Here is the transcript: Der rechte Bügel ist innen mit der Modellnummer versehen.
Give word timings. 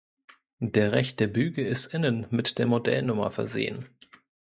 Der 0.63 0.93
rechte 0.93 1.27
Bügel 1.27 1.63
ist 1.63 1.93
innen 1.93 2.25
mit 2.31 2.57
der 2.57 2.65
Modellnummer 2.65 3.29
versehen. 3.29 3.87